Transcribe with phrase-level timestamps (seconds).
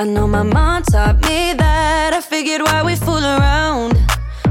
[0.00, 2.12] I know my mom taught me that.
[2.14, 3.98] I figured why we fool around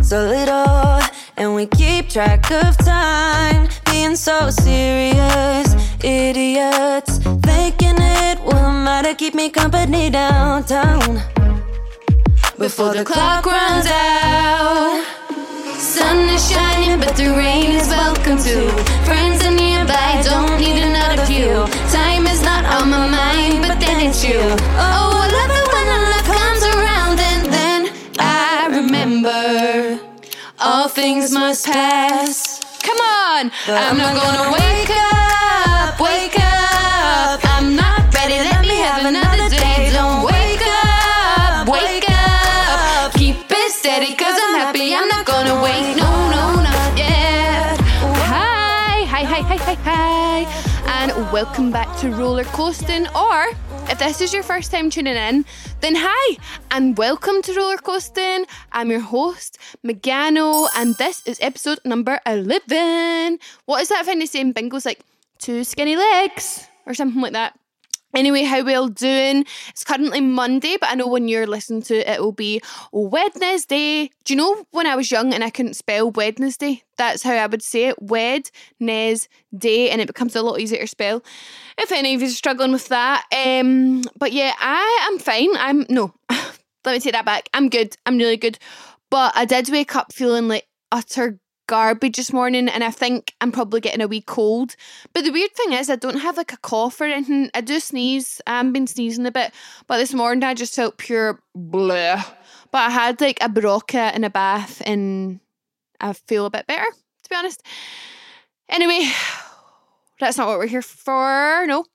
[0.04, 1.00] so little
[1.38, 3.70] and we keep track of time.
[3.90, 5.74] Being so serious,
[6.04, 7.20] idiots.
[7.48, 11.22] Thinking it will matter, keep me company downtown.
[12.60, 15.02] Before the clock runs out.
[15.78, 18.68] Sun is shining, but the rain is welcome too.
[19.08, 21.66] Friends are nearby, don't need another view.
[21.90, 24.42] Time is not on my mind, but then it's you.
[24.76, 25.17] Oh,
[30.98, 32.60] things must pass.
[32.82, 37.40] Come on, I'm not gonna wake up, wake up.
[37.54, 39.67] I'm not ready, let me have another day.
[51.32, 53.06] Welcome back to Roller Coasting.
[53.10, 53.48] Or
[53.90, 55.46] if this is your first time tuning in,
[55.82, 56.38] then hi
[56.72, 58.46] and welcome to Roller Coasting.
[58.72, 63.40] I'm your host, Megano, and this is episode number 11.
[63.66, 65.02] What is that thing they bingos like
[65.38, 67.57] two skinny legs or something like that?
[68.18, 69.46] Anyway, how we all doing?
[69.70, 72.60] It's currently Monday, but I know when you're listening to it, it will be
[72.92, 74.10] Wednesday.
[74.26, 76.82] Do you know when I was young and I couldn't spell Wednesday?
[76.98, 78.02] That's how I would say it.
[78.02, 78.50] Wednesday,
[79.92, 81.24] and it becomes a lot easier to spell.
[81.78, 85.56] If any of you are struggling with that, um, but yeah, I am fine.
[85.56, 87.50] I'm no, let me take that back.
[87.54, 87.96] I'm good.
[88.08, 88.58] I'm really good.
[89.12, 93.52] But I did wake up feeling like utter garbage this morning and I think I'm
[93.52, 94.76] probably getting a wee cold.
[95.14, 97.50] But the weird thing is I don't have like a cough or anything.
[97.54, 98.42] I do sneeze.
[98.48, 99.54] I've been sneezing a bit.
[99.88, 102.26] But this morning I just felt pure bleh.
[102.72, 105.40] But I had like a Berocca in a bath and
[106.00, 106.86] I feel a bit better,
[107.24, 107.64] to be honest.
[108.70, 109.10] Anyway,
[110.20, 111.86] that's not what we're here for, no.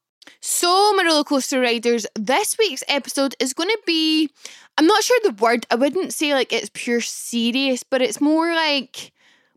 [0.40, 4.30] So, my roller coaster riders, this week's episode is going to be.
[4.78, 8.54] I'm not sure the word, I wouldn't say like it's pure serious, but it's more
[8.54, 9.11] like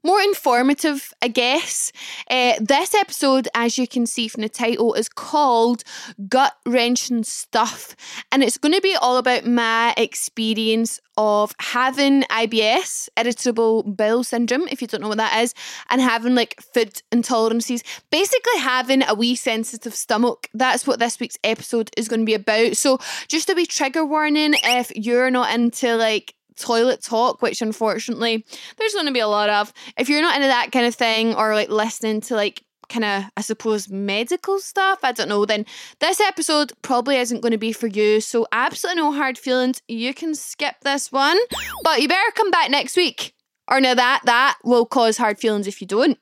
[0.06, 1.92] more informative, I guess.
[2.30, 5.84] Uh, this episode, as you can see from the title, is called
[6.30, 7.96] Gut Wrenching Stuff.
[8.32, 14.68] And it's going to be all about my experience of having IBS, irritable bowel syndrome,
[14.70, 15.54] if you don't know what that is,
[15.90, 17.82] and having like food intolerances.
[18.12, 20.48] Basically, having a wee sensitive stomach.
[20.54, 22.78] That's what this week's episode is going to be about.
[22.78, 28.46] So, just a wee trigger warning if you're not into like toilet talk, which unfortunately
[28.78, 29.74] there's going to be a lot of.
[29.98, 33.24] If you're not into that kind of thing or like listening to like kind of,
[33.36, 35.66] I suppose, medical stuff, I don't know, then
[36.00, 38.22] this episode probably isn't going to be for you.
[38.22, 39.82] So, absolutely no hard feelings.
[39.88, 41.38] You can skip this one,
[41.84, 43.34] but you better come back next week.
[43.68, 46.20] Or now that, that will cause hard feelings if you don't.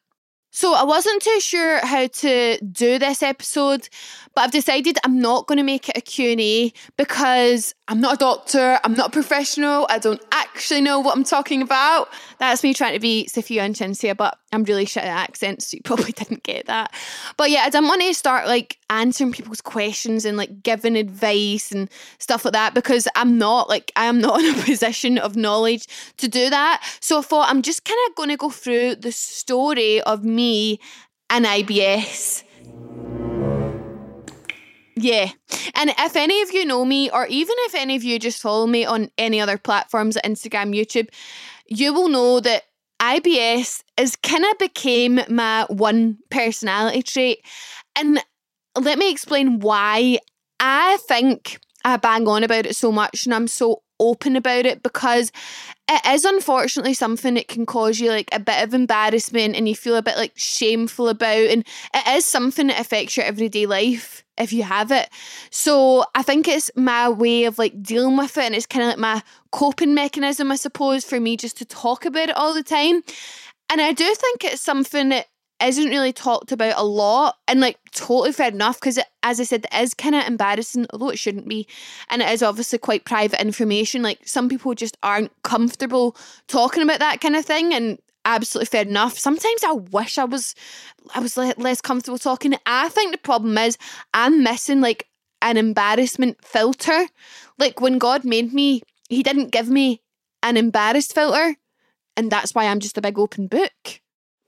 [0.56, 3.90] So I wasn't too sure how to do this episode,
[4.36, 8.18] but I've decided I'm not going to make it a Q&A because I'm not a
[8.18, 12.10] doctor, I'm not a professional, I don't actually know what I'm talking about.
[12.38, 15.76] That's me trying to be Sophia and Cinzia, but I'm really shit at accents, so
[15.78, 16.94] you probably didn't get that.
[17.36, 21.72] But yeah, I didn't want to start like answering people's questions and like giving advice
[21.72, 21.90] and
[22.20, 25.88] stuff like that because I'm not like I am not in a position of knowledge
[26.18, 26.84] to do that.
[27.00, 30.43] So I thought I'm just kind of going to go through the story of me
[31.30, 32.44] and IBS.
[34.96, 35.32] Yeah.
[35.76, 38.68] And if any of you know me, or even if any of you just follow
[38.68, 41.10] me on any other platforms Instagram, YouTube,
[41.68, 42.64] you will know that
[43.02, 47.40] IBS is kind of became my one personality trait.
[47.96, 48.24] And
[48.80, 50.20] let me explain why
[50.60, 54.84] I think I bang on about it so much and I'm so open about it
[54.84, 55.32] because
[55.90, 59.76] it is unfortunately something that can cause you like a bit of embarrassment and you
[59.76, 64.24] feel a bit like shameful about and it is something that affects your everyday life
[64.38, 65.10] if you have it.
[65.52, 68.90] So I think it's my way of like dealing with it and it's kind of
[68.90, 72.64] like my coping mechanism I suppose for me just to talk about it all the
[72.64, 73.04] time.
[73.70, 75.28] And I do think it's something that
[75.64, 79.66] isn't really talked about a lot and like totally fair enough because as I said
[79.72, 81.68] it is kind of embarrassing although it shouldn't be
[82.10, 84.02] and it is obviously quite private information.
[84.02, 86.16] Like some people just aren't comfortable
[86.48, 89.18] talking about that kind of thing and absolutely fair enough.
[89.18, 90.56] Sometimes I wish I was
[91.14, 92.56] I was less comfortable talking.
[92.66, 93.78] I think the problem is
[94.14, 95.08] I'm missing like
[95.42, 97.08] an embarrassment filter.
[97.58, 100.02] Like when God made me he didn't give me
[100.42, 101.56] an embarrassed filter
[102.18, 104.02] and that's why I'm just a big open book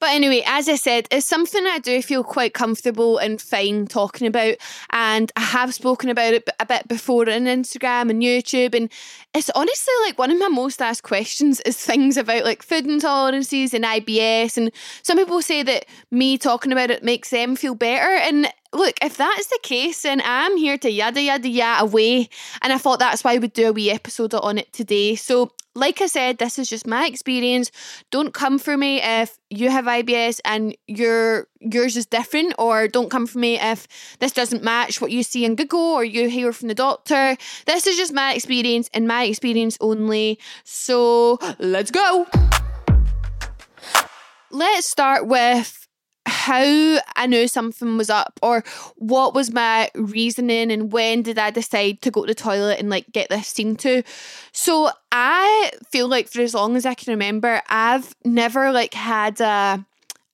[0.06, 4.28] but anyway, as I said, it's something I do feel quite comfortable and fine talking
[4.28, 4.58] about.
[4.92, 8.76] And I have spoken about it a bit before on Instagram and YouTube.
[8.76, 8.92] And
[9.34, 13.74] it's honestly like one of my most asked questions is things about like food intolerances
[13.74, 14.58] and IBS.
[14.58, 14.72] And
[15.02, 18.14] some people say that me talking about it makes them feel better.
[18.14, 22.30] And look, if that's the case, then I'm here to yada yada yada away.
[22.62, 25.16] And I thought that's why would do a wee episode on it today.
[25.16, 27.70] So like I said, this is just my experience.
[28.10, 33.10] Don't come for me if you have IBS and your yours is different, or don't
[33.10, 33.88] come for me if
[34.20, 37.36] this doesn't match what you see in Google or you hear from the doctor.
[37.66, 40.40] This is just my experience and my experience only.
[40.64, 42.26] So let's go.
[44.52, 45.85] Let's start with
[46.26, 48.64] how I knew something was up or
[48.96, 52.90] what was my reasoning and when did I decide to go to the toilet and
[52.90, 54.04] like get this seen to.
[54.52, 59.40] So I feel like for as long as I can remember, I've never like had
[59.42, 59.86] a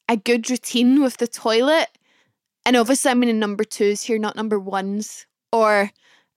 [0.08, 1.88] a good routine with the toilet.
[2.66, 5.26] And obviously I'm in number twos here, not number ones.
[5.54, 5.92] Or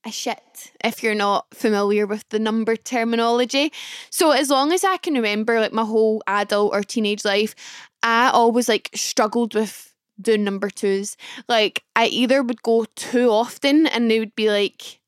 [0.04, 3.72] a shit if you're not familiar with the number terminology.
[4.10, 7.54] So as long as I can remember like my whole adult or teenage life,
[8.04, 11.16] I always like struggled with doing number twos.
[11.48, 15.00] Like I either would go too often and they would be like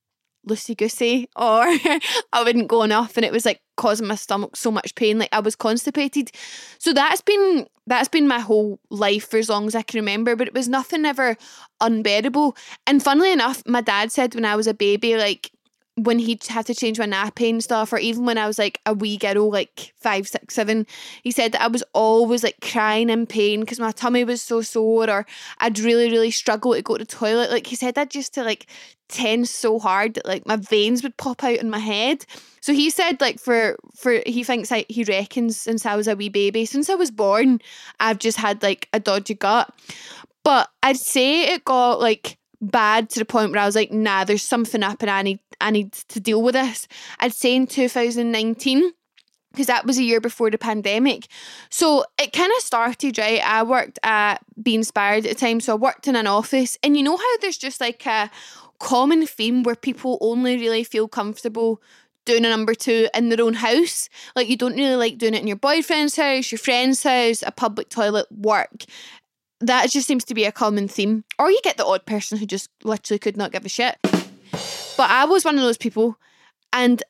[0.48, 4.70] loosey goosey, or I wouldn't go enough and it was like causing my stomach so
[4.70, 5.18] much pain.
[5.18, 6.30] Like I was constipated.
[6.78, 10.34] So that's been that's been my whole life for as long as I can remember,
[10.34, 11.36] but it was nothing ever
[11.80, 12.56] unbearable.
[12.86, 15.50] And funnily enough, my dad said when I was a baby, like
[15.96, 18.80] when he had to change my nappy and stuff, or even when I was like
[18.84, 20.86] a wee girl, like five, six, seven,
[21.22, 24.60] he said that I was always like crying in pain because my tummy was so
[24.60, 25.26] sore, or
[25.58, 27.50] I'd really, really struggle to go to toilet.
[27.50, 28.66] Like he said that just to like
[29.08, 32.26] tense so hard that like my veins would pop out in my head.
[32.60, 36.16] So he said like for for he thinks I, he reckons since I was a
[36.16, 37.60] wee baby, since I was born,
[38.00, 39.72] I've just had like a dodgy gut.
[40.44, 44.24] But I'd say it got like bad to the point where I was like, nah,
[44.24, 46.88] there's something up and I need I need to deal with this.
[47.20, 48.92] I'd say in 2019
[49.50, 51.28] because that was a year before the pandemic.
[51.70, 53.40] So it kind of started, right?
[53.42, 55.60] I worked at Be Inspired at the time.
[55.60, 56.76] So I worked in an office.
[56.82, 58.30] And you know how there's just like a
[58.78, 61.80] common theme where people only really feel comfortable
[62.26, 64.10] doing a number two in their own house.
[64.34, 67.50] Like you don't really like doing it in your boyfriend's house, your friend's house, a
[67.50, 68.84] public toilet, work
[69.60, 71.24] that just seems to be a common theme.
[71.38, 73.96] Or you get the odd person who just literally could not give a shit.
[74.96, 76.16] But I was one of those people,
[76.72, 77.02] and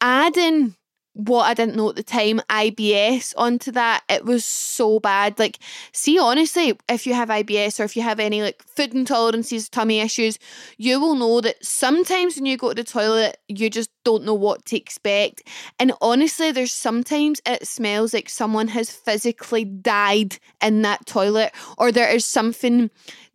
[0.00, 0.76] adding
[1.16, 5.38] what I didn't know at the time, IBS, onto that, it was so bad.
[5.38, 5.58] Like,
[5.92, 10.00] see, honestly, if you have IBS or if you have any like food intolerances, tummy
[10.00, 10.38] issues,
[10.76, 14.34] you will know that sometimes when you go to the toilet, you just don't know
[14.34, 15.42] what to expect.
[15.78, 21.90] And honestly, there's sometimes it smells like someone has physically died in that toilet, or
[21.90, 22.90] there is something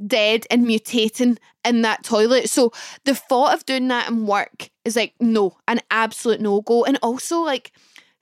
[0.06, 2.50] dead and mutating in that toilet.
[2.50, 2.72] So
[3.06, 6.84] the thought of doing that in work is like, no, an absolute no go.
[6.84, 7.72] And also, like,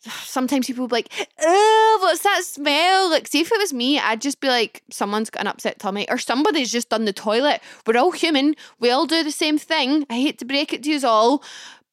[0.01, 3.09] sometimes people be like, oh, what's that smell?
[3.09, 6.09] Like, see if it was me, I'd just be like, someone's got an upset tummy
[6.09, 7.61] or somebody's just done the toilet.
[7.85, 8.55] We're all human.
[8.79, 10.05] We all do the same thing.
[10.09, 11.43] I hate to break it to you all,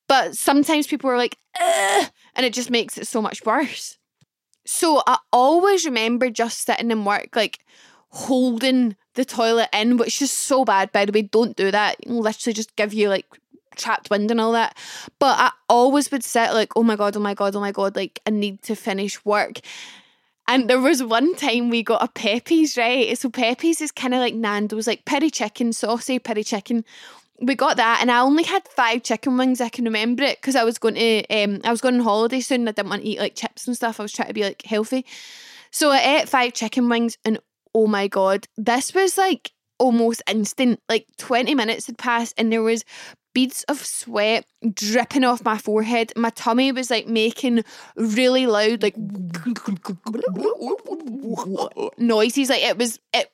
[0.09, 3.99] but sometimes people are like, Ugh, and it just makes it so much worse.
[4.65, 7.61] So I always remember just sitting in work, like
[8.11, 11.23] holding the toilet in, which is so bad, by the way.
[11.23, 11.97] Don't do that.
[12.07, 13.27] literally just give you like
[13.77, 14.77] trapped wind and all that.
[15.19, 17.95] But I always would sit like, oh my God, oh my God, oh my God,
[17.95, 19.61] like I need to finish work.
[20.49, 23.19] And there was one time we got a Pepe's, right?
[23.19, 26.85] So Pepe's is kind of like Nando's, like peri chicken, saucy peri chicken.
[27.41, 29.61] We got that, and I only had five chicken wings.
[29.61, 32.41] I can remember it because I was going to, um, I was going on holiday
[32.41, 32.67] soon.
[32.67, 34.01] I didn't want to eat like chips and stuff.
[34.01, 35.05] I was trying to be like healthy,
[35.71, 37.39] so I ate five chicken wings, and
[37.75, 40.81] oh my god, this was like almost instant.
[40.89, 42.87] Like twenty minutes had passed, and there was
[43.37, 46.11] beads of sweat dripping off my forehead.
[46.17, 47.65] My tummy was like making
[47.95, 48.97] really loud, like
[51.99, 52.49] noises.
[52.49, 53.31] Like it was, it,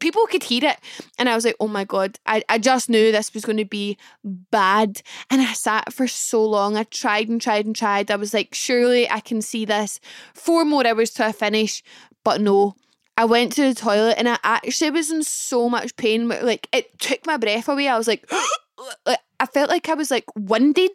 [0.00, 0.78] people could hear it.
[1.18, 3.66] And I was like, oh my God, I, I just knew this was going to
[3.66, 5.02] be bad.
[5.28, 6.78] And I sat for so long.
[6.78, 8.10] I tried and tried and tried.
[8.10, 10.00] I was like, surely I can see this.
[10.32, 11.82] Four more hours to a finish.
[12.24, 12.74] But no,
[13.18, 16.26] I went to the toilet and I actually was in so much pain.
[16.28, 17.88] Like it took my breath away.
[17.88, 18.24] I was like,
[19.06, 20.92] like I felt like I was like winded.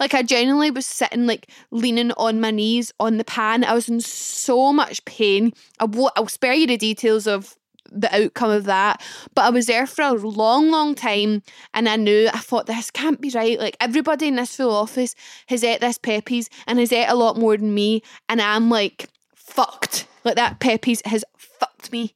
[0.00, 3.62] Like I genuinely was sitting like leaning on my knees on the pan.
[3.62, 5.52] I was in so much pain.
[5.78, 7.56] I will, I'll spare you the details of
[7.92, 9.02] the outcome of that.
[9.34, 11.42] But I was there for a long, long time
[11.74, 13.58] and I knew I thought this can't be right.
[13.58, 15.14] Like everybody in this full office
[15.48, 18.02] has ate this Pepe's and has ate a lot more than me.
[18.30, 20.06] And I'm like fucked.
[20.24, 22.14] Like that Pepe's has fucked me.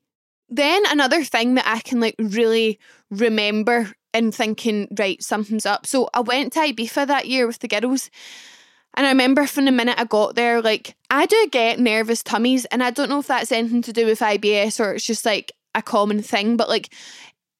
[0.48, 2.78] Then another thing that I can like really
[3.10, 5.86] remember and thinking, right, something's up.
[5.86, 8.10] So I went to Ibiza that year with the girls.
[8.96, 12.64] And I remember from the minute I got there, like, I do get nervous tummies.
[12.66, 15.52] And I don't know if that's anything to do with IBS or it's just like
[15.74, 16.94] a common thing, but like,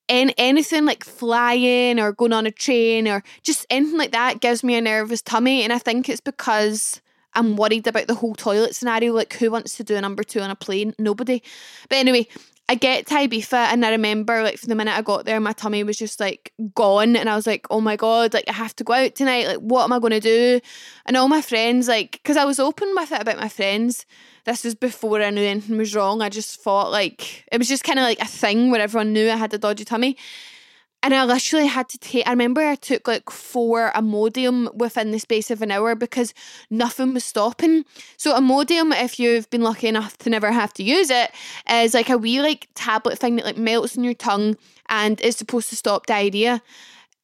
[0.07, 4.63] in anything like flying or going on a train or just anything like that gives
[4.63, 5.63] me a nervous tummy.
[5.63, 7.01] And I think it's because
[7.33, 9.13] I'm worried about the whole toilet scenario.
[9.13, 10.95] Like, who wants to do a number two on a plane?
[10.99, 11.43] Nobody.
[11.89, 12.29] But anyway,
[12.67, 15.53] I get to Ibiza and I remember like from the minute I got there, my
[15.53, 17.15] tummy was just like gone.
[17.15, 19.47] And I was like, oh my God, like I have to go out tonight.
[19.47, 20.61] Like, what am I going to do?
[21.05, 24.07] And all my friends, like, because I was open with it about my friends.
[24.45, 26.23] This was before I knew anything was wrong.
[26.23, 29.31] I just thought like, it was just kind of like a thing where everyone knew
[29.31, 30.17] I had a dodgy tummy.
[31.05, 35.19] And I literally had to take, I remember I took like four Imodium within the
[35.19, 36.33] space of an hour because
[36.71, 37.85] nothing was stopping.
[38.17, 41.31] So, Imodium, if you've been lucky enough to never have to use it,
[41.71, 44.57] is like a wee like tablet thing that like melts in your tongue
[44.89, 46.63] and is supposed to stop diarrhea.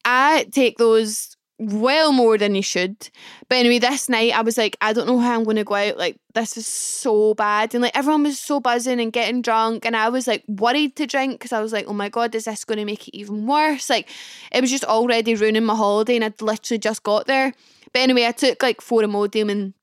[0.05, 3.09] I take those well more than you should.
[3.47, 5.75] But anyway, this night I was like, I don't know how I'm going to go
[5.75, 5.97] out.
[5.97, 7.75] Like, this is so bad.
[7.75, 9.85] And like, everyone was so buzzing and getting drunk.
[9.85, 12.45] And I was like, worried to drink because I was like, oh my God, is
[12.45, 13.89] this going to make it even worse?
[13.89, 14.09] Like,
[14.51, 17.53] it was just already ruining my holiday and I'd literally just got there.
[17.93, 19.73] But anyway, I took like four Imodium and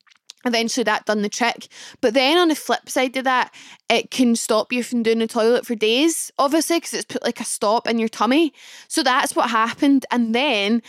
[0.44, 1.68] eventually that done the trick.
[2.00, 3.54] But then on the flip side of that,
[3.88, 7.40] it can stop you from doing the toilet for days, obviously, because it's put like
[7.40, 8.52] a stop in your tummy.
[8.88, 10.06] So that's what happened.
[10.10, 10.82] And then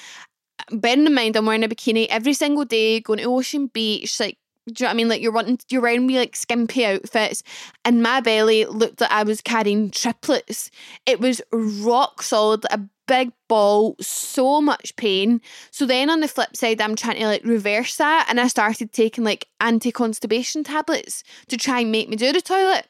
[0.72, 4.38] bearing in mind I'm wearing a bikini every single day, going to Ocean Beach, like
[4.74, 5.10] do you know what I mean?
[5.10, 7.44] Like you're wanting, you're wearing me like skimpy outfits,
[7.86, 10.70] and my belly looked like I was carrying triplets.
[11.06, 15.42] It was rock solid, a big ball, so much pain.
[15.72, 18.92] So then on the flip side, I'm trying to like reverse that, and I started
[18.92, 22.88] taking like anti constipation tablets to try and make me do the toilet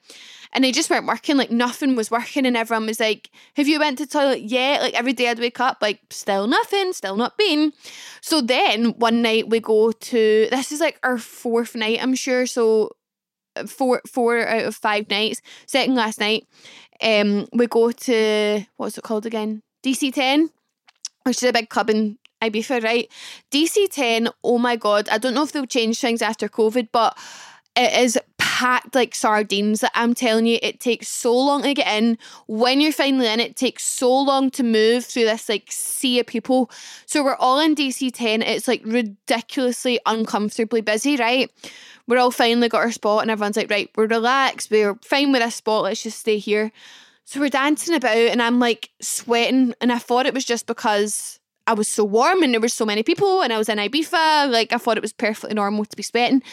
[0.52, 1.38] and they just weren't working.
[1.38, 4.94] Like nothing was working, and everyone was like, "Have you went to toilet yet?" Like
[4.94, 7.74] every day I'd wake up, like still nothing, still not been.
[8.22, 12.46] So then one night we go to this is like our fourth night, I'm sure.
[12.46, 12.92] So
[13.56, 15.42] uh, four four out of five nights.
[15.66, 16.48] Second last night,
[17.02, 19.62] um, we go to what's it called again?
[19.84, 20.50] DC ten,
[21.24, 23.08] which is a big club in Ibiza, right?
[23.52, 24.30] DC ten.
[24.44, 27.16] Oh my god, I don't know if they'll change things after COVID, but
[27.76, 28.20] it is
[28.60, 32.18] packed like sardines that I'm telling you, it takes so long to get in.
[32.48, 36.28] When you're finally in, it takes so long to move through this like sea of
[36.28, 36.70] people.
[37.06, 38.42] So we're all in DC 10.
[38.42, 41.50] It's like ridiculously uncomfortably busy, right?
[42.06, 45.42] We're all finally got our spot, and everyone's like, right, we're relaxed, we're fine with
[45.42, 46.74] this spot, let's just stay here.
[47.24, 51.40] So we're dancing about, and I'm like sweating, and I thought it was just because
[51.66, 54.52] I was so warm and there were so many people, and I was in Ibiza.
[54.52, 56.44] Like I thought it was perfectly normal to be sweating.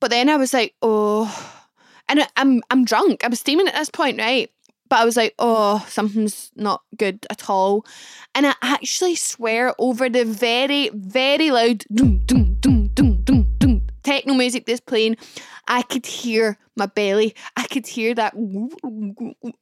[0.00, 1.28] But then I was like, oh,
[2.08, 3.24] and I'm I'm drunk.
[3.24, 4.50] I was steaming at this point, right?
[4.88, 7.84] But I was like, oh, something's not good at all.
[8.34, 13.48] And I actually swear over the very, very loud doom, doom, doom, doom, doom,
[14.08, 15.16] techno music that's playing,
[15.66, 17.34] I could hear my belly.
[17.56, 18.34] I could hear that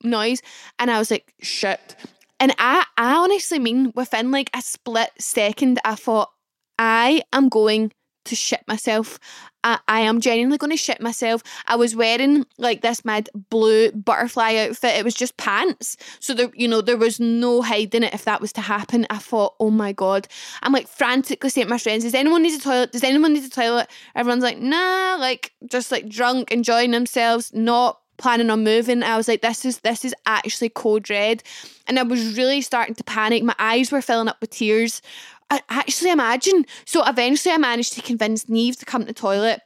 [0.03, 0.41] noise.
[0.79, 1.97] And I was like, shit.
[2.39, 6.31] And I, I honestly mean, within like a split second, I thought,
[6.79, 7.93] I am going
[8.27, 9.19] to shit myself.
[9.65, 11.43] I, am genuinely going to shit myself.
[11.67, 14.97] I was wearing like this mad blue butterfly outfit.
[14.97, 15.97] It was just pants.
[16.21, 19.07] So there, you know, there was no hiding it if that was to happen.
[19.11, 20.29] I thought, oh my God.
[20.63, 22.93] I'm like frantically saying to my friends, does anyone need a toilet?
[22.93, 23.91] Does anyone need a toilet?
[24.15, 29.03] Everyone's like, nah, like just like drunk, enjoying themselves, not planning on moving.
[29.03, 31.43] I was like, this is this is actually code red.
[31.87, 33.43] And I was really starting to panic.
[33.43, 35.03] My eyes were filling up with tears.
[35.51, 36.67] I actually imagine.
[36.85, 39.61] So eventually I managed to convince Neve to come to the toilet.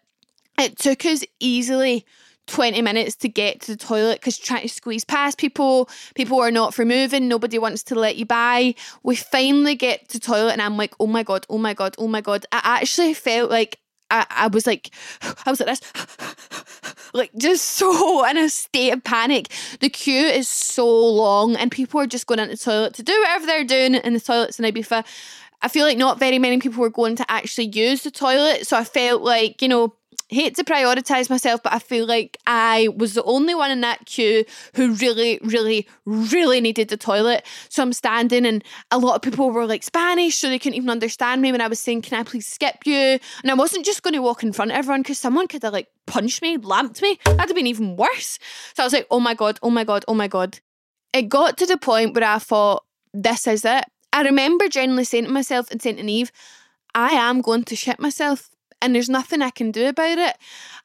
[0.58, 2.04] It took us easily
[2.48, 6.50] 20 minutes to get to the toilet because trying to squeeze past people, people are
[6.50, 8.74] not for moving, nobody wants to let you by.
[9.02, 12.08] We finally get to toilet and I'm like, oh my god, oh my god, oh
[12.08, 12.44] my god.
[12.52, 13.78] I actually felt like
[14.10, 14.90] I, I was like,
[15.46, 15.80] I was like this,
[17.14, 19.48] like just so in a state of panic.
[19.80, 23.18] The queue is so long, and people are just going into the toilet to do
[23.20, 25.04] whatever they're doing in the toilets in Ibiza.
[25.62, 28.76] I feel like not very many people were going to actually use the toilet, so
[28.76, 29.94] I felt like you know
[30.30, 34.06] hate to prioritize myself, but I feel like I was the only one in that
[34.06, 37.44] queue who really, really, really needed the toilet.
[37.68, 40.90] So I'm standing, and a lot of people were like Spanish, so they couldn't even
[40.90, 43.18] understand me when I was saying, Can I please skip you?
[43.42, 45.72] And I wasn't just going to walk in front of everyone because someone could have
[45.72, 47.18] like punched me, lamped me.
[47.24, 48.38] That'd have been even worse.
[48.74, 50.60] So I was like, Oh my God, oh my God, oh my God.
[51.12, 53.84] It got to the point where I thought, This is it.
[54.12, 56.32] I remember generally saying to myself and saying to Eve,
[56.94, 58.50] I am going to shit myself
[58.82, 60.36] and there's nothing I can do about it.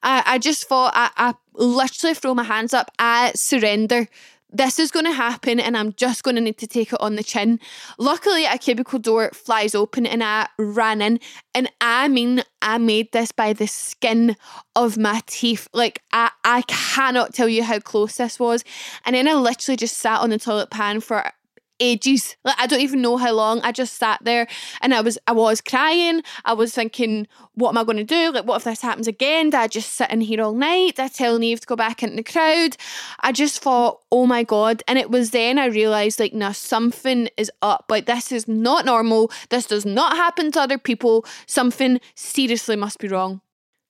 [0.03, 2.91] I, I just thought I, I literally throw my hands up.
[2.99, 4.07] I surrender.
[4.51, 7.15] This is going to happen, and I'm just going to need to take it on
[7.15, 7.59] the chin.
[7.97, 11.19] Luckily, a cubicle door flies open, and I ran in.
[11.53, 14.37] And I mean, I made this by the skin
[14.75, 15.67] of my teeth.
[15.73, 18.63] Like, I, I cannot tell you how close this was.
[19.03, 21.31] And then I literally just sat on the toilet pan for
[21.79, 22.35] ages.
[22.43, 23.61] Like I don't even know how long.
[23.61, 24.47] I just sat there
[24.81, 26.21] and I was I was crying.
[26.43, 28.31] I was thinking, what am I going to do?
[28.31, 29.49] Like, what if this happens again?
[29.49, 30.95] Did I just sit in here all night?
[30.95, 32.77] Did I tell Neve to go back into the crowd?
[33.21, 34.83] I just thought, oh my god.
[34.87, 37.85] And it was then I realised, like, no, something is up.
[37.89, 39.31] Like this is not normal.
[39.49, 41.25] This does not happen to other people.
[41.45, 43.41] Something seriously must be wrong.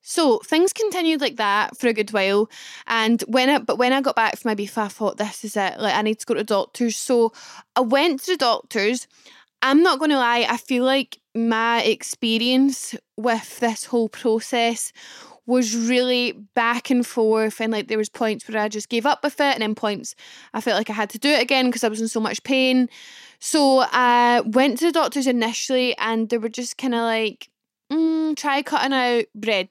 [0.07, 2.47] So things continued like that for a good while,
[2.85, 5.79] and when I but when I got back from Ibiza, I thought this is it.
[5.79, 6.95] Like I need to go to doctors.
[6.95, 7.33] So
[7.75, 9.07] I went to the doctors.
[9.63, 10.45] I'm not going to lie.
[10.47, 14.93] I feel like my experience with this whole process
[15.47, 19.23] was really back and forth and like there was points where I just gave up
[19.23, 20.13] with it and then points
[20.53, 22.43] I felt like I had to do it again because I was in so much
[22.43, 22.89] pain.
[23.39, 27.49] So I went to the doctors initially and they were just kind of like,
[27.91, 29.69] mm, try cutting out bread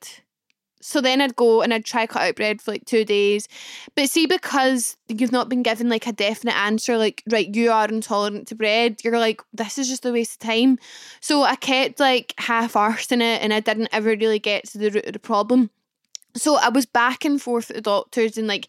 [0.87, 3.49] so then I'd go and I'd try cut out bread for like two days.
[3.94, 7.88] But see, because you've not been given like a definite answer, like, right, you are
[7.88, 10.79] intolerant to bread, you're like, this is just a waste of time.
[11.20, 14.90] So I kept like half arsing it and I didn't ever really get to the
[14.90, 15.70] root of the problem.
[16.37, 18.68] So I was back and forth at the doctors and like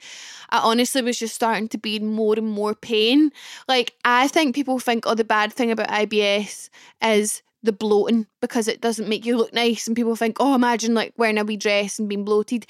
[0.52, 3.32] I honestly was just starting to be in more and more pain.
[3.68, 6.70] Like I think people think oh the bad thing about IBS
[7.04, 10.94] is the bloating because it doesn't make you look nice and people think, oh, imagine
[10.94, 12.66] like wearing a wee dress and being bloated.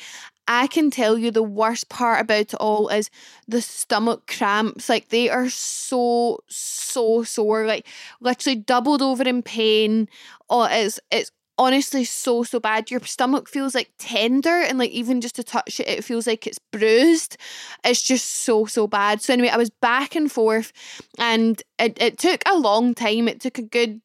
[0.48, 3.10] I can tell you the worst part about it all is
[3.48, 4.90] the stomach cramps.
[4.90, 7.88] Like they are so, so sore, like
[8.22, 10.08] literally doubled over in pain.
[10.50, 15.22] Oh, it's it's honestly so so bad your stomach feels like tender and like even
[15.22, 17.38] just to touch it it feels like it's bruised
[17.86, 20.74] it's just so so bad so anyway i was back and forth
[21.18, 24.02] and it, it took a long time it took a good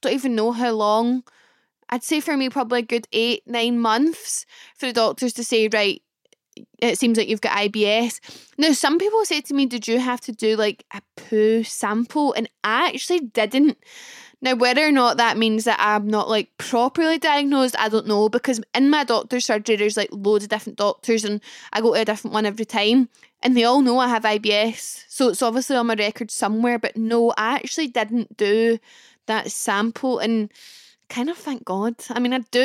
[0.00, 1.22] don't even know how long.
[1.88, 4.44] I'd say for me, probably a good eight, nine months
[4.76, 6.02] for the doctors to say, right,
[6.78, 8.20] it seems like you've got IBS.
[8.58, 12.32] Now, some people say to me, Did you have to do like a poo sample?
[12.32, 13.78] And I actually didn't.
[14.42, 18.28] Now, whether or not that means that I'm not like properly diagnosed, I don't know
[18.28, 21.40] because in my doctor's surgery, there's like loads of different doctors and
[21.72, 23.08] I go to a different one every time
[23.42, 25.04] and they all know I have IBS.
[25.08, 28.78] So it's obviously on my record somewhere, but no, I actually didn't do
[29.26, 30.50] that sample and
[31.08, 31.94] kind of thank God.
[32.10, 32.64] I mean, I do.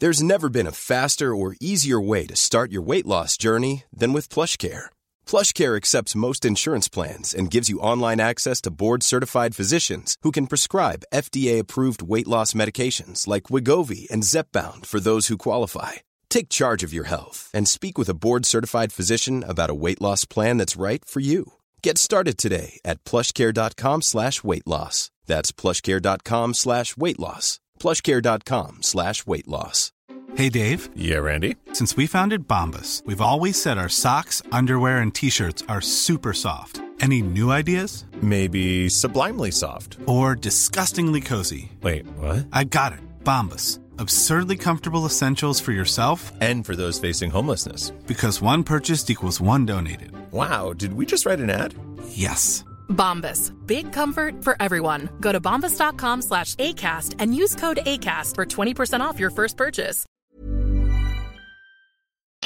[0.00, 4.12] There's never been a faster or easier way to start your weight loss journey than
[4.12, 4.86] with PlushCare.
[5.24, 10.48] PlushCare accepts most insurance plans and gives you online access to board-certified physicians who can
[10.48, 15.92] prescribe FDA-approved weight loss medications like Wegovy and Zepbound for those who qualify.
[16.28, 20.24] Take charge of your health and speak with a board-certified physician about a weight loss
[20.24, 21.52] plan that's right for you.
[21.84, 25.10] Get started today at plushcare.com slash weight loss.
[25.26, 27.60] That's plushcare.com slash weight loss.
[27.78, 29.92] Plushcare.com slash weight loss.
[30.34, 30.88] Hey, Dave.
[30.96, 31.56] Yeah, Randy.
[31.74, 36.32] Since we founded Bombas, we've always said our socks, underwear, and t shirts are super
[36.32, 36.80] soft.
[37.00, 38.06] Any new ideas?
[38.22, 39.98] Maybe sublimely soft.
[40.06, 41.70] Or disgustingly cozy?
[41.82, 42.46] Wait, what?
[42.50, 43.00] I got it.
[43.24, 43.83] Bombas.
[43.98, 47.90] Absurdly comfortable essentials for yourself And for those facing homelessness.
[48.06, 50.12] because one purchased equals one donated.
[50.32, 51.74] Wow, did we just write an ad?
[52.08, 52.64] Yes.
[52.88, 53.52] Bombas.
[53.66, 55.08] Big comfort for everyone.
[55.20, 60.04] Go to bombas.com slash ACAST and use code ACAST for 20% off your first purchase.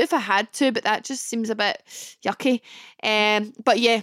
[0.00, 1.82] if I had to, but that just seems a bit
[2.24, 2.60] yucky.
[3.02, 4.02] Um, but yeah,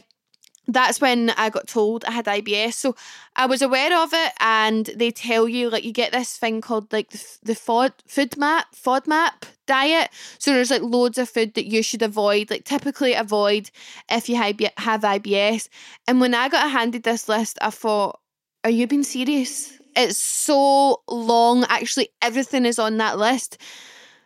[0.68, 2.74] that's when I got told I had IBS.
[2.74, 2.96] So
[3.36, 6.92] I was aware of it, and they tell you like you get this thing called
[6.92, 10.10] like the the FOD food map FODMAP diet.
[10.40, 13.70] So there's like loads of food that you should avoid, like typically avoid
[14.10, 15.70] if you have have IBS.
[16.08, 18.20] And when I got handed this list, I thought,
[18.64, 21.66] "Are you being serious?" It's so long.
[21.70, 23.58] Actually, everything is on that list.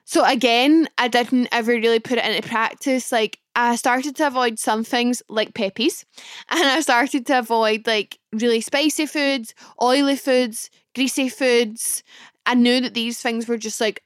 [0.09, 3.11] So again, I didn't ever really put it into practice.
[3.11, 6.03] Like I started to avoid some things like peppies,
[6.49, 12.01] and I started to avoid like really spicy foods, oily foods, greasy foods.
[12.47, 14.01] I knew that these things were just like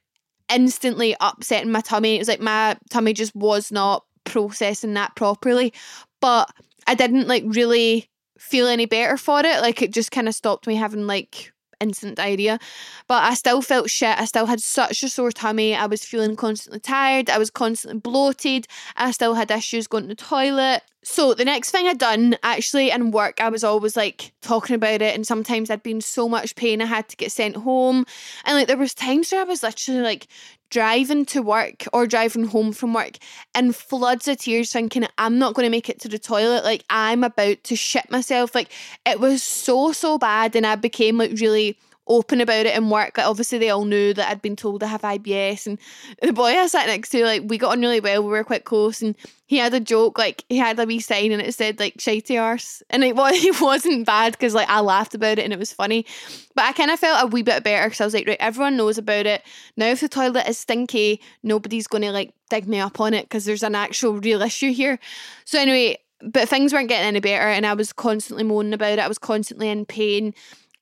[0.52, 2.16] instantly upsetting my tummy.
[2.16, 5.72] It was like my tummy just was not processing that properly.
[6.20, 6.50] But
[6.86, 9.62] I didn't like really feel any better for it.
[9.62, 12.58] Like it just kind of stopped me having like instant diarrhea.
[13.06, 14.18] But I still felt shit.
[14.18, 15.74] I still had such a sore tummy.
[15.74, 17.30] I was feeling constantly tired.
[17.30, 18.66] I was constantly bloated.
[18.96, 20.82] I still had issues going to the toilet.
[21.04, 25.02] So the next thing I'd done actually in work, I was always like talking about
[25.02, 28.06] it, and sometimes I'd been so much pain I had to get sent home.
[28.44, 30.26] And like there was times where I was literally like
[30.74, 33.16] driving to work or driving home from work
[33.56, 36.64] in floods of tears thinking I'm not going to make it to the toilet.
[36.64, 38.56] Like I'm about to shit myself.
[38.56, 38.72] Like
[39.06, 43.16] it was so so bad and I became like really open about it in work
[43.16, 45.78] like obviously they all knew that I'd been told I have IBS and
[46.22, 48.64] the boy I sat next to like we got on really well we were quite
[48.64, 49.14] close and
[49.46, 52.40] he had a joke like he had a wee sign and it said like shitey
[52.40, 52.82] arse.
[52.90, 55.72] And it, was, it wasn't bad because like I laughed about it and it was
[55.72, 56.06] funny.
[56.54, 58.76] But I kind of felt a wee bit better because I was like right everyone
[58.76, 59.42] knows about it.
[59.76, 63.24] Now if the toilet is stinky nobody's going to like dig me up on it
[63.24, 64.98] because there's an actual real issue here.
[65.44, 68.98] So anyway but things weren't getting any better and I was constantly moaning about it.
[68.98, 70.32] I was constantly in pain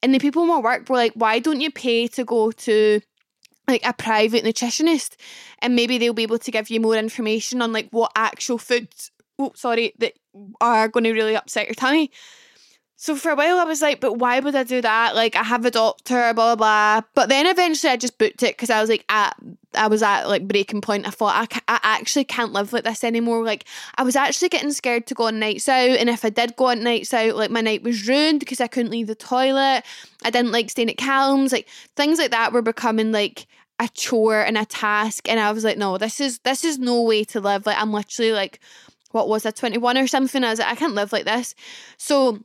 [0.03, 3.01] and the people in my work were like, why don't you pay to go to
[3.69, 5.17] like a private nutritionist
[5.61, 9.13] and maybe they'll be able to give you more information on like what actual foods
[9.39, 10.15] oh sorry that
[10.61, 12.11] are going to really upset your tummy
[13.03, 15.17] so for a while I was like, but why would I do that?
[15.17, 17.09] Like I have a doctor, blah blah blah.
[17.17, 19.37] But then eventually I just booked it because I was like at
[19.75, 21.07] I was at like breaking point.
[21.07, 23.45] I thought I, ca- I actually can't live like this anymore.
[23.45, 23.65] Like
[23.97, 26.67] I was actually getting scared to go on nights out, and if I did go
[26.67, 29.85] on nights out, like my night was ruined because I couldn't leave the toilet.
[30.25, 31.53] I didn't like staying at Calms.
[31.53, 33.47] Like things like that were becoming like
[33.79, 37.03] a chore and a task, and I was like, no, this is this is no
[37.03, 37.67] way to live.
[37.67, 38.61] Like I'm literally like,
[39.11, 40.45] what was I twenty one or something?
[40.45, 41.55] I was like, I can't live like this.
[41.97, 42.41] So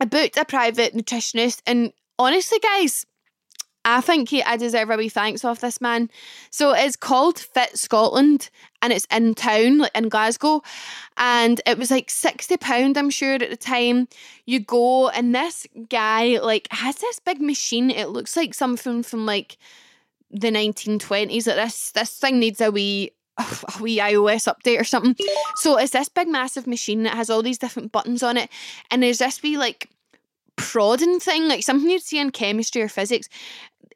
[0.00, 3.06] I booked a private nutritionist, and honestly, guys,
[3.84, 6.10] I think he, I deserve a wee thanks off this man.
[6.50, 10.62] So it's called Fit Scotland, and it's in town, like in Glasgow,
[11.16, 14.08] and it was like sixty pound, I'm sure at the time.
[14.46, 17.90] You go, and this guy like has this big machine.
[17.90, 19.58] It looks like something from like
[20.30, 21.46] the 1920s.
[21.46, 25.14] Like this, this thing needs a wee a wee iOS update or something.
[25.56, 28.50] So it's this big massive machine that has all these different buttons on it,
[28.90, 29.90] and there's this wee like
[30.56, 33.28] prodding thing, like something you'd see in chemistry or physics.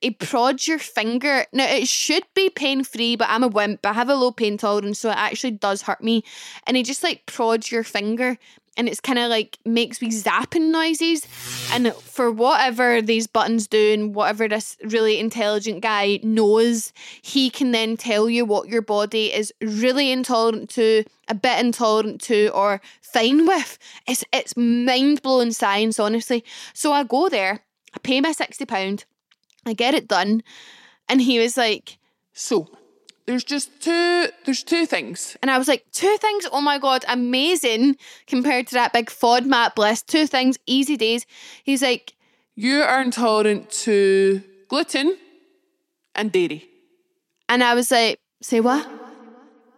[0.01, 1.45] It prods your finger.
[1.53, 3.85] Now it should be pain free, but I'm a wimp.
[3.85, 6.25] I have a low pain tolerance, so it actually does hurt me.
[6.67, 8.39] And it just like prods your finger
[8.79, 11.27] and it's kind of like makes me zapping noises.
[11.73, 17.73] And for whatever these buttons do, and whatever this really intelligent guy knows, he can
[17.73, 22.81] then tell you what your body is really intolerant to, a bit intolerant to, or
[23.03, 23.79] fine with.
[24.07, 26.45] It's it's mind blowing science, honestly.
[26.73, 29.05] So I go there, I pay my sixty pound,
[29.67, 30.43] I get it done,
[31.09, 31.99] and he was like,
[32.33, 32.69] "So,
[33.27, 35.37] there's just two there's two things.
[35.43, 36.47] and i was like two things?
[36.51, 41.27] Oh my god amazing compared to that big fodmap list two things easy days.
[41.63, 42.15] He's like
[42.55, 45.17] you are intolerant to gluten
[46.15, 46.65] and dairy.
[47.49, 48.98] and i was like say what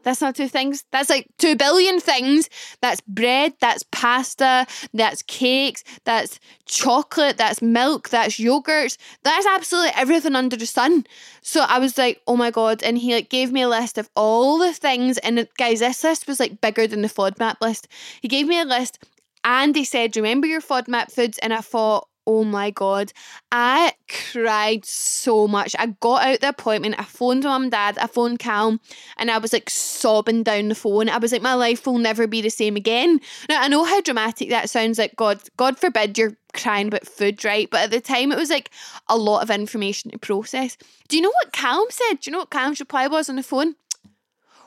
[0.03, 0.85] that's not two things.
[0.91, 2.49] That's like two billion things.
[2.81, 8.97] That's bread, that's pasta, that's cakes, that's chocolate, that's milk, that's yogurts.
[9.23, 11.07] That's absolutely everything under the sun.
[11.43, 12.83] So I was like, oh my God.
[12.83, 15.19] And he like gave me a list of all the things.
[15.19, 17.89] And guys, this list was like bigger than the FODMAP list.
[18.21, 18.99] He gave me a list
[19.45, 21.39] and he said, remember your FODMAP foods?
[21.39, 23.13] And I thought, Oh my God.
[23.51, 23.95] I
[24.33, 25.75] cried so much.
[25.79, 26.97] I got out the appointment.
[26.99, 27.99] I phoned mum and dad.
[27.99, 28.81] I phoned Calm
[29.17, 31.09] and I was like sobbing down the phone.
[31.09, 33.21] I was like, my life will never be the same again.
[33.49, 35.17] Now, I know how dramatic that sounds like.
[35.17, 37.69] God, God forbid you're crying about food, right?
[37.71, 38.71] But at the time, it was like
[39.09, 40.77] a lot of information to process.
[41.09, 42.21] Do you know what Calm said?
[42.21, 43.75] Do you know what Calm's reply was on the phone?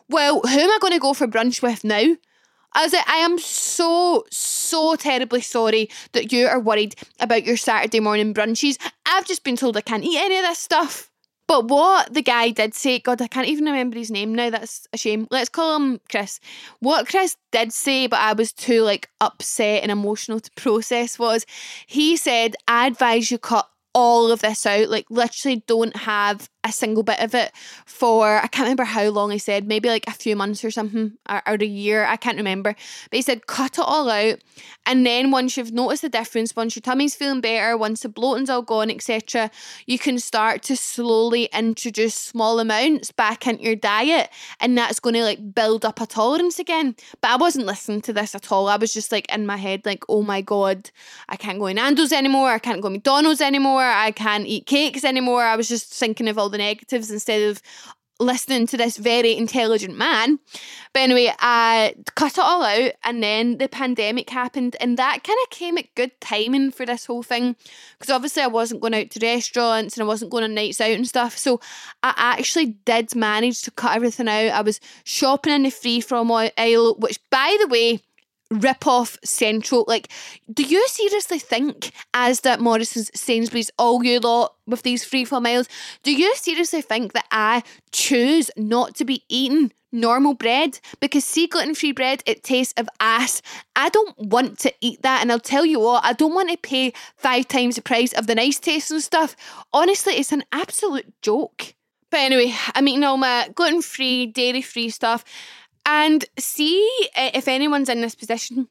[0.09, 2.15] Well, who am I going to go for brunch with now?
[2.75, 7.57] I was like, I am so, so terribly sorry that you are worried about your
[7.57, 8.77] Saturday morning brunches.
[9.05, 11.09] I've just been told I can't eat any of this stuff.
[11.47, 14.87] But what the guy did say, God, I can't even remember his name now, that's
[14.93, 15.27] a shame.
[15.29, 16.39] Let's call him Chris.
[16.79, 21.45] What Chris did say, but I was too like upset and emotional to process was
[21.85, 24.89] he said, I advise you cut all of this out.
[24.89, 27.51] Like literally don't have a single bit of it
[27.85, 31.13] for I can't remember how long he said, maybe like a few months or something,
[31.29, 32.75] or, or, a year, I can't remember.
[33.09, 34.39] But he said cut it all out,
[34.85, 38.49] and then once you've noticed the difference, once your tummy's feeling better, once the bloating's
[38.49, 39.51] all gone, etc.,
[39.85, 45.15] you can start to slowly introduce small amounts back into your diet, and that's going
[45.15, 46.95] to like build up a tolerance again.
[47.21, 48.67] But I wasn't listening to this at all.
[48.67, 50.91] I was just like in my head, like, oh my god,
[51.29, 55.03] I can't go in Nando's anymore, I can't go McDonald's anymore, I can't eat cakes
[55.03, 55.43] anymore.
[55.43, 57.61] I was just thinking of all the negatives instead of
[58.19, 60.39] listening to this very intelligent man.
[60.93, 65.39] But anyway, I cut it all out, and then the pandemic happened, and that kind
[65.43, 67.55] of came at good timing for this whole thing
[67.97, 70.91] because obviously I wasn't going out to restaurants and I wasn't going on nights out
[70.91, 71.37] and stuff.
[71.37, 71.59] So
[72.01, 74.51] I actually did manage to cut everything out.
[74.51, 78.01] I was shopping in the free from aisle, which, by the way,
[78.61, 79.85] rip off Central.
[79.87, 80.09] Like,
[80.51, 85.41] do you seriously think, as that Morrison's, Sainsbury's, all you lot with these free for
[85.41, 85.67] miles,
[86.03, 90.79] do you seriously think that I choose not to be eating normal bread?
[90.99, 93.41] Because see, gluten free bread, it tastes of ass.
[93.75, 96.57] I don't want to eat that, and I'll tell you what, I don't want to
[96.57, 99.35] pay five times the price of the nice tasting stuff.
[99.71, 101.75] Honestly, it's an absolute joke.
[102.09, 105.25] But anyway, I'm eating all my gluten free, dairy free stuff.
[105.85, 108.67] And see eh, if anyone's in this position.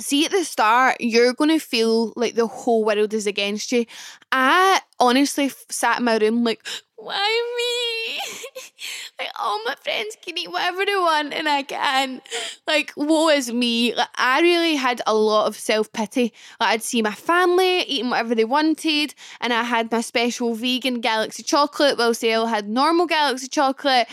[0.00, 3.86] See at the start, you're going to feel like the whole world is against you.
[4.32, 8.18] I honestly sat in my room like, why me?
[9.18, 12.22] like all my friends can eat whatever they want and I can.
[12.66, 13.94] Like, woe is me.
[13.94, 16.32] Like, I really had a lot of self pity.
[16.60, 21.00] Like, I'd see my family eating whatever they wanted, and I had my special vegan
[21.00, 24.08] galaxy chocolate, whilst they all had normal galaxy chocolate.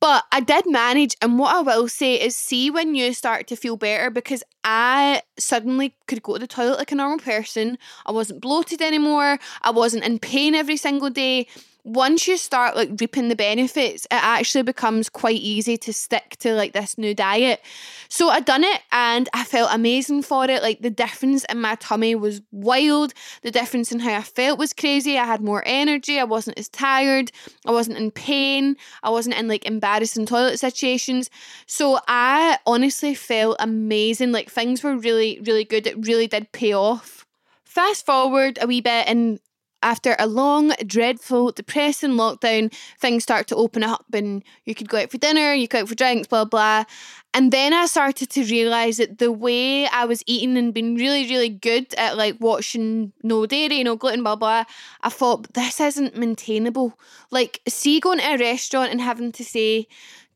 [0.00, 3.56] But I did manage, and what I will say is see when you start to
[3.56, 7.76] feel better because I suddenly could go to the toilet like a normal person.
[8.06, 9.38] I wasn't bloated anymore.
[9.60, 11.46] I wasn't in pain every single day
[11.84, 16.54] once you start like reaping the benefits, it actually becomes quite easy to stick to
[16.54, 17.60] like this new diet.
[18.08, 20.62] So I done it and I felt amazing for it.
[20.62, 23.14] Like the difference in my tummy was wild.
[23.42, 25.18] The difference in how I felt was crazy.
[25.18, 26.18] I had more energy.
[26.18, 27.32] I wasn't as tired.
[27.66, 28.76] I wasn't in pain.
[29.02, 31.30] I wasn't in like embarrassing toilet situations.
[31.66, 34.32] So I honestly felt amazing.
[34.32, 35.86] Like things were really, really good.
[35.86, 37.26] It really did pay off.
[37.64, 39.38] Fast forward a wee bit and
[39.82, 44.98] after a long, dreadful, depressing lockdown, things start to open up and you could go
[44.98, 46.84] out for dinner, you could go out for drinks, blah, blah.
[47.32, 51.28] And then I started to realise that the way I was eating and being really,
[51.28, 54.64] really good at like watching no dairy, no gluten, blah, blah,
[55.02, 56.98] I thought this isn't maintainable.
[57.30, 59.86] Like, see, going to a restaurant and having to say,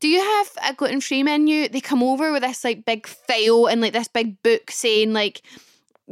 [0.00, 1.68] do you have a gluten free menu?
[1.68, 5.42] They come over with this like big file and like this big book saying, like,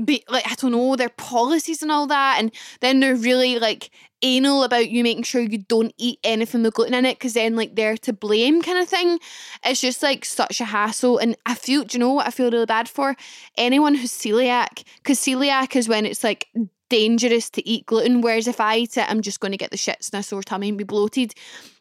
[0.05, 3.91] be like I don't know their policies and all that, and then they're really like
[4.23, 7.57] anal about you making sure you don't eat anything with gluten in it because then
[7.57, 9.19] like they're to blame kind of thing.
[9.65, 12.51] It's just like such a hassle, and I feel do you know what I feel
[12.51, 13.17] really bad for
[13.57, 16.49] anyone who's celiac because celiac is when it's like
[16.89, 19.79] dangerous to eat gluten, whereas if I eat it, I'm just going to get the
[19.79, 21.33] shits and a sore tummy and be bloated.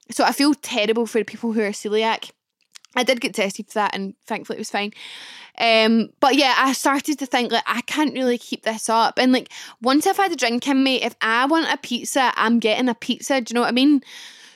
[0.09, 2.31] So I feel terrible for people who are celiac.
[2.95, 4.93] I did get tested for that, and thankfully it was fine.
[5.57, 9.17] Um, but yeah, I started to think like I can't really keep this up.
[9.17, 9.51] And like
[9.81, 12.95] once I've had a drink in me, if I want a pizza, I'm getting a
[12.95, 13.41] pizza.
[13.41, 14.01] Do you know what I mean?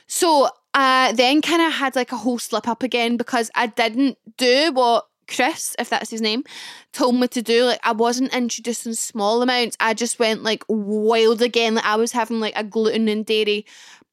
[0.06, 4.18] So I then kind of had like a whole slip up again because I didn't
[4.36, 6.44] do what Chris, if that's his name,
[6.92, 7.64] told me to do.
[7.64, 9.76] Like I wasn't introducing small amounts.
[9.80, 11.74] I just went like wild again.
[11.74, 13.66] Like I was having like a gluten and dairy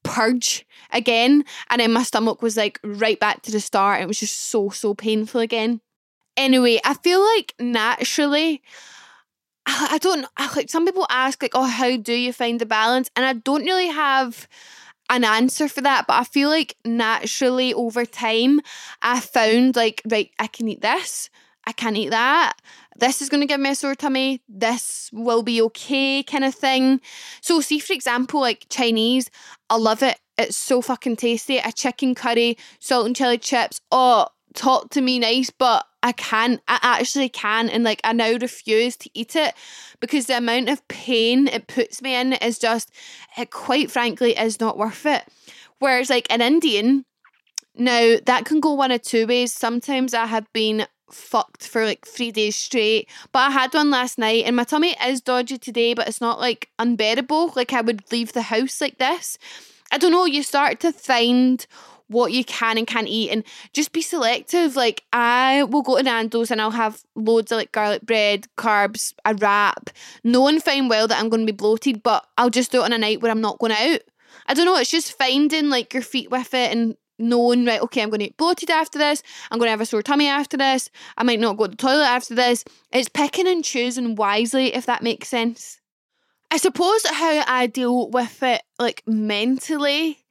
[0.03, 1.43] purge again.
[1.69, 4.01] And then my stomach was like right back to the start.
[4.01, 5.81] It was just so, so painful again.
[6.35, 8.61] Anyway, I feel like naturally,
[9.65, 13.09] I don't like some people ask like, oh, how do you find the balance?
[13.15, 14.47] And I don't really have
[15.09, 18.61] an answer for that, but I feel like naturally over time,
[19.01, 21.29] I found like, right, I can eat this.
[21.65, 22.53] I can't eat that.
[22.99, 24.41] This is going to give me a sore tummy.
[24.47, 27.01] This will be okay, kind of thing.
[27.41, 29.29] So, see, for example, like Chinese,
[29.69, 30.19] I love it.
[30.37, 31.57] It's so fucking tasty.
[31.57, 33.81] A chicken curry, salt and chili chips.
[33.91, 36.61] Oh, talk to me nice, but I can't.
[36.67, 37.69] I actually can.
[37.69, 39.53] And like, I now refuse to eat it
[39.99, 42.91] because the amount of pain it puts me in is just,
[43.37, 45.23] it quite frankly is not worth it.
[45.79, 47.05] Whereas, like, an Indian,
[47.75, 49.51] now that can go one of two ways.
[49.51, 53.09] Sometimes I have been fucked for like three days straight.
[53.31, 56.39] But I had one last night and my tummy is dodgy today, but it's not
[56.39, 57.53] like unbearable.
[57.55, 59.37] Like I would leave the house like this.
[59.91, 61.65] I don't know, you start to find
[62.07, 64.75] what you can and can't eat and just be selective.
[64.75, 69.13] Like I will go to Nando's and I'll have loads of like garlic bread, carbs,
[69.25, 69.89] a wrap,
[70.23, 72.93] knowing fine well that I'm going to be bloated, but I'll just do it on
[72.93, 74.01] a night where I'm not going out.
[74.47, 78.01] I don't know, it's just finding like your feet with it and knowing, right, okay,
[78.01, 80.57] I'm going to get bloated after this, I'm going to have a sore tummy after
[80.57, 82.63] this, I might not go to the toilet after this.
[82.91, 85.79] It's picking and choosing wisely, if that makes sense.
[86.51, 90.22] I suppose how I deal with it, like mentally,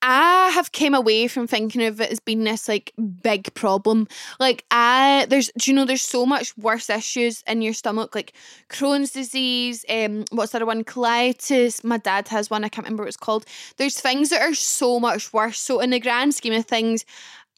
[0.00, 4.06] I have came away from thinking of it as being this like big problem.
[4.38, 8.32] Like I there's do you know there's so much worse issues in your stomach, like
[8.68, 10.84] Crohn's disease, um, what's other one?
[10.84, 11.82] Colitis.
[11.82, 13.44] My dad has one, I can't remember what it's called.
[13.76, 15.58] There's things that are so much worse.
[15.58, 17.04] So in the grand scheme of things,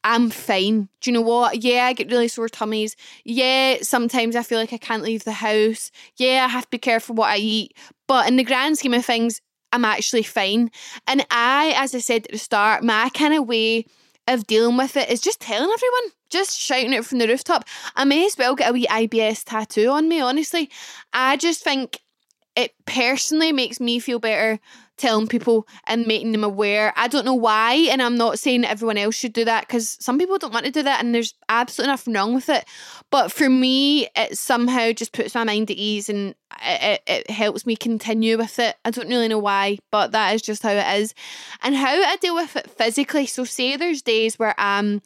[0.02, 0.88] I'm fine.
[1.00, 1.62] Do you know what?
[1.62, 2.96] Yeah, I get really sore tummies.
[3.24, 5.90] Yeah, sometimes I feel like I can't leave the house.
[6.16, 7.76] Yeah, I have to be careful what I eat.
[8.08, 10.70] But in the grand scheme of things, I'm actually fine.
[11.06, 13.86] And I, as I said at the start, my kind of way
[14.28, 17.64] of dealing with it is just telling everyone, just shouting it from the rooftop.
[17.96, 20.70] I may as well get a wee IBS tattoo on me, honestly.
[21.12, 22.00] I just think
[22.56, 24.60] it personally makes me feel better
[25.00, 26.92] telling people and making them aware.
[26.96, 30.18] I don't know why, and I'm not saying everyone else should do that because some
[30.18, 32.64] people don't want to do that, and there's absolutely nothing wrong with it.
[33.10, 37.30] But for me, it somehow just puts my mind at ease and it, it, it
[37.30, 38.76] helps me continue with it.
[38.84, 41.14] I don't really know why, but that is just how it is.
[41.62, 43.26] And how I deal with it physically.
[43.26, 45.02] So, say there's days where I'm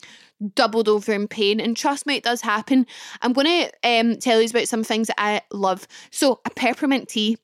[0.54, 1.60] doubled over in pain.
[1.60, 2.86] And trust me, it does happen.
[3.22, 5.86] I'm going to um, tell you about some things that I love.
[6.10, 7.38] So, a peppermint tea.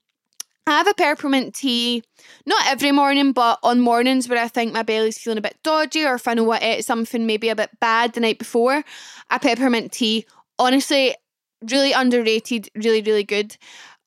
[0.67, 2.03] I have a peppermint tea,
[2.47, 6.05] not every morning, but on mornings where I think my belly's feeling a bit dodgy
[6.05, 8.85] or if I know I ate something maybe a bit bad the night before,
[9.31, 10.27] a peppermint tea.
[10.59, 11.17] Honestly,
[11.71, 13.57] really underrated, really, really good.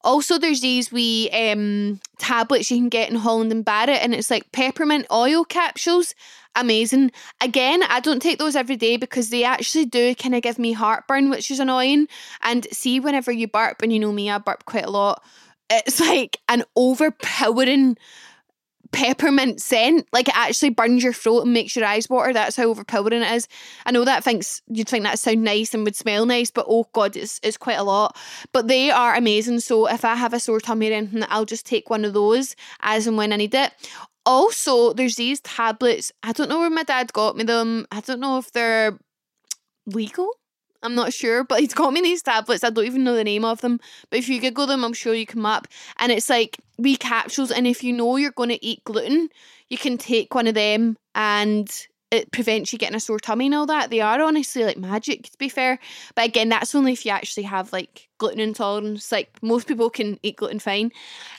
[0.03, 4.29] Also, there's these wee um, tablets you can get in Holland and Barrett, and it's
[4.29, 6.13] like peppermint oil capsules.
[6.55, 7.11] Amazing.
[7.41, 10.73] Again, I don't take those every day because they actually do kind of give me
[10.73, 12.07] heartburn, which is annoying.
[12.41, 15.23] And see, whenever you burp, and you know me, I burp quite a lot,
[15.69, 17.97] it's like an overpowering
[18.93, 20.07] peppermint scent.
[20.13, 22.31] Like it actually burns your throat and makes your eyes water.
[22.31, 23.47] That's how overpowering it is.
[23.85, 26.87] I know that thinks you'd think that sound nice and would smell nice, but oh
[26.93, 28.15] god, it's it's quite a lot.
[28.53, 29.59] But they are amazing.
[29.59, 32.55] So if I have a sore tummy or anything, I'll just take one of those
[32.81, 33.73] as and when I need it.
[34.25, 36.11] Also, there's these tablets.
[36.21, 37.85] I don't know where my dad got me them.
[37.91, 38.97] I don't know if they're
[39.85, 40.29] legal.
[40.83, 42.63] I'm not sure, but he's got me these tablets.
[42.63, 43.79] I don't even know the name of them.
[44.09, 45.67] But if you Google them, I'm sure you come up.
[45.97, 47.51] And it's like wee capsules.
[47.51, 49.29] And if you know you're going to eat gluten,
[49.69, 51.71] you can take one of them and
[52.11, 53.89] it prevents you getting a sore tummy and all that.
[53.89, 55.79] They are honestly like magic, to be fair.
[56.13, 59.11] But again, that's only if you actually have like gluten intolerance.
[59.11, 60.91] Like most people can eat gluten fine.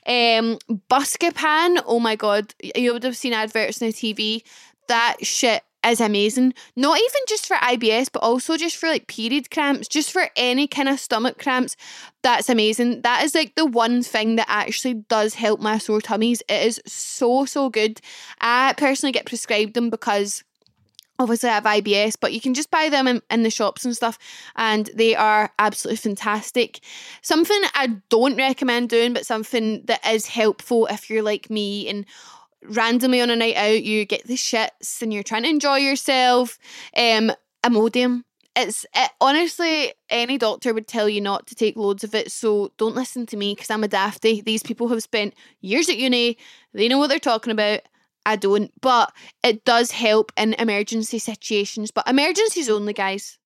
[0.05, 0.59] Um,
[0.91, 4.43] Buscopan, oh my god, you would have seen adverts on the TV.
[4.89, 6.55] That shit is amazing.
[6.77, 10.67] Not even just for IBS, but also just for like period cramps, just for any
[10.67, 11.77] kind of stomach cramps.
[12.23, 13.03] That's amazing.
[13.03, 16.43] That is like the one thing that actually does help my sore tummies.
[16.49, 18.01] It is so, so good.
[18.41, 20.45] I personally get prescribed them because
[21.19, 23.95] obviously I have IBS, but you can just buy them in, in, the shops and
[23.95, 24.19] stuff,
[24.57, 26.81] and they are absolutely fantastic.
[27.23, 32.05] Something I don't recommend doing, but something that is helpful if you're like me and
[32.67, 36.59] randomly on a night out you get the shits and you're trying to enjoy yourself.
[36.97, 37.33] Um,
[37.65, 38.23] Imodium.
[38.57, 42.31] It's it, honestly any doctor would tell you not to take loads of it.
[42.31, 44.43] So don't listen to me because I'm a dafty.
[44.43, 46.39] These people have spent years at uni.
[46.73, 47.81] They know what they're talking about.
[48.27, 51.91] I don't, but it does help in emergency situations.
[51.91, 53.39] But emergencies only, guys.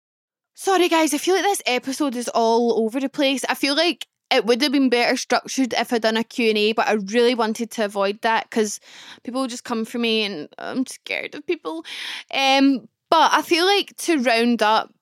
[0.55, 1.13] Sorry, guys.
[1.15, 3.45] I feel like this episode is all over the place.
[3.49, 6.89] I feel like it would have been better structured if I'd done a Q&A, but
[6.89, 8.81] I really wanted to avoid that because
[9.23, 11.85] people just come for me and I'm scared of people.
[12.33, 14.93] Um, but I feel like to round up,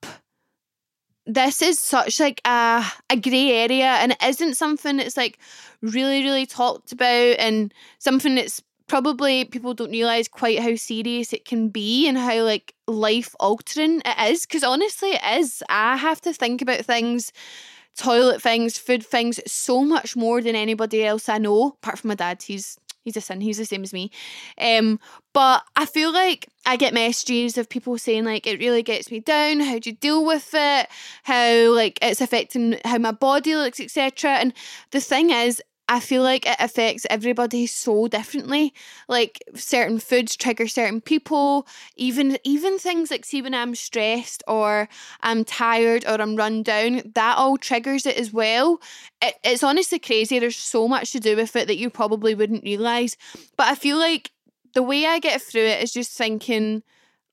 [1.27, 5.39] this is such like a, a grey area and it isn't something that's like
[5.83, 11.45] really, really talked about and something that's probably people don't realize quite how serious it
[11.45, 16.21] can be and how like life altering it is because honestly it is i have
[16.21, 17.33] to think about things
[17.97, 22.15] toilet things food things so much more than anybody else i know apart from my
[22.15, 22.43] dad.
[22.43, 24.11] He's he's a sin he's the same as me.
[24.61, 24.99] Um
[25.33, 29.21] but i feel like i get messages of people saying like it really gets me
[29.21, 29.61] down.
[29.61, 30.89] How do you deal with it?
[31.23, 34.53] How like it's affecting how my body looks etc and
[34.91, 38.75] the thing is I feel like it affects everybody so differently.
[39.09, 41.67] Like certain foods trigger certain people.
[41.97, 44.89] Even even things like see when I'm stressed or
[45.23, 48.81] I'm tired or I'm run down, that all triggers it as well.
[49.23, 50.39] It, it's honestly crazy.
[50.39, 53.17] There's so much to do with it that you probably wouldn't realize.
[53.57, 54.33] But I feel like
[54.75, 56.83] the way I get through it is just thinking,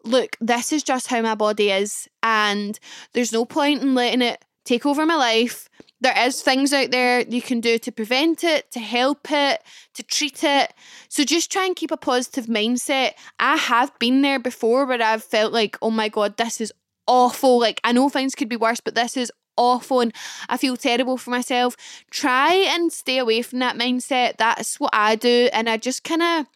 [0.03, 2.79] look, this is just how my body is, and
[3.13, 5.69] there's no point in letting it take over my life
[6.03, 10.03] there is things out there you can do to prevent it, to help it, to
[10.03, 10.73] treat it.
[11.07, 13.13] So just try and keep a positive mindset.
[13.39, 16.73] I have been there before where I've felt like, oh my God, this is
[17.07, 17.57] awful.
[17.57, 20.13] Like, I know things could be worse, but this is awful and
[20.49, 21.77] I feel terrible for myself.
[22.11, 24.35] Try and stay away from that mindset.
[24.37, 25.49] That's what I do.
[25.53, 26.47] And I just kind of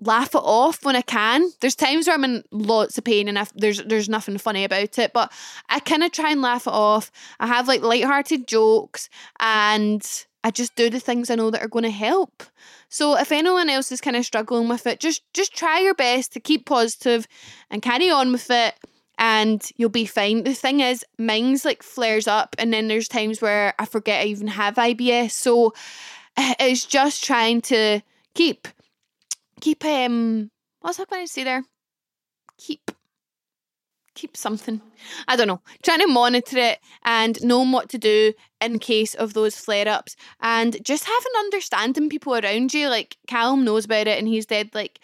[0.00, 1.50] laugh it off when I can.
[1.60, 4.98] There's times where I'm in lots of pain and I, there's there's nothing funny about
[4.98, 5.32] it, but
[5.68, 7.10] I kind of try and laugh it off.
[7.40, 9.08] I have like light-hearted jokes
[9.40, 10.06] and
[10.44, 12.42] I just do the things I know that are going to help.
[12.88, 16.32] So if anyone else is kind of struggling with it, just just try your best
[16.32, 17.26] to keep positive
[17.70, 18.74] and carry on with it
[19.18, 20.44] and you'll be fine.
[20.44, 24.26] The thing is, mine's like flares up and then there's times where I forget I
[24.26, 25.32] even have IBS.
[25.32, 25.74] So
[26.36, 28.00] eh, it's just trying to
[28.34, 28.68] keep
[29.60, 30.50] keep um
[30.80, 31.64] what's I going to say there?
[32.58, 32.90] Keep
[34.14, 34.80] keep something.
[35.28, 35.60] I don't know.
[35.84, 40.16] Trying to monitor it and knowing what to do in case of those flare ups
[40.40, 42.88] and just having understanding people around you.
[42.88, 44.98] Like Callum knows about it and he's dead like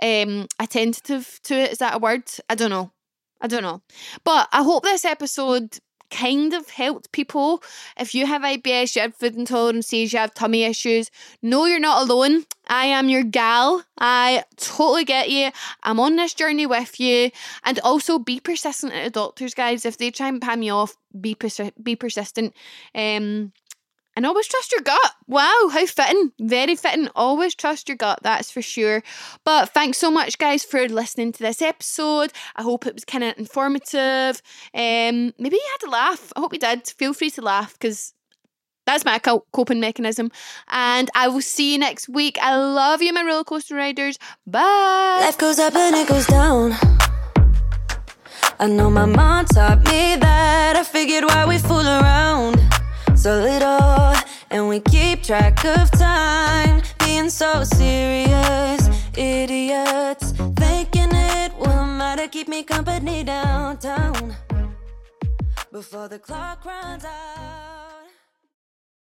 [0.00, 1.72] um attentive to it.
[1.72, 2.30] Is that a word?
[2.48, 2.92] I don't know.
[3.40, 3.82] I don't know.
[4.24, 5.78] But I hope this episode
[6.10, 7.62] kind of helped people.
[7.98, 11.10] If you have IBS, you have food intolerances, you have tummy issues,
[11.42, 12.44] no, you're not alone.
[12.68, 13.84] I am your gal.
[13.98, 15.50] I totally get you.
[15.82, 17.30] I'm on this journey with you.
[17.64, 19.84] And also be persistent at the doctors, guys.
[19.84, 22.54] If they try and pan me off, be persi- be persistent.
[22.94, 23.52] Um
[24.16, 25.12] and always trust your gut.
[25.26, 26.32] Wow, how fitting.
[26.40, 27.08] Very fitting.
[27.14, 29.02] Always trust your gut, that's for sure.
[29.44, 32.32] But thanks so much, guys, for listening to this episode.
[32.56, 34.42] I hope it was kind of informative.
[34.74, 36.32] Um, maybe you had a laugh.
[36.36, 36.86] I hope you did.
[36.88, 38.12] Feel free to laugh because
[38.86, 40.30] that's my coping mechanism.
[40.68, 42.38] And I will see you next week.
[42.42, 44.18] I love you, my roller coaster riders.
[44.46, 45.20] Bye.
[45.20, 46.72] Life goes up and it goes down.
[48.58, 50.76] I know my mom taught me that.
[50.76, 52.69] I figured why we fool around
[53.20, 54.14] so little,
[54.50, 56.80] and we keep track of time.
[57.00, 60.32] Being so serious, idiots.
[60.56, 64.34] Thinking it will matter, keep me company downtown.
[65.70, 67.89] Before the clock runs out.